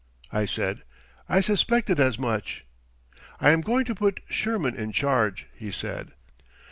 I 0.33 0.45
said, 0.47 0.81
"I 1.29 1.41
suspected 1.41 1.99
as 1.99 2.17
much." 2.17 2.63
"I 3.39 3.51
am 3.51 3.61
going 3.61 3.85
to 3.85 3.93
put 3.93 4.21
Sherman 4.27 4.73
in 4.75 4.91
charge," 4.93 5.45
he 5.55 5.71
said. 5.71 6.13